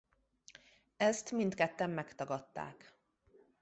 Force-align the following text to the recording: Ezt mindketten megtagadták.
Ezt 0.97 1.31
mindketten 1.31 1.89
megtagadták. 1.89 2.93